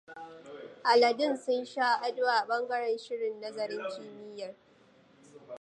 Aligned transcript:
Aladun 0.91 1.33
sun 1.43 1.61
sha 1.71 1.89
ado 2.07 2.25
a 2.37 2.39
bangaren 2.49 2.97
shirin 3.05 3.39
nazarin 3.43 3.83
kimiyyar. 3.95 4.55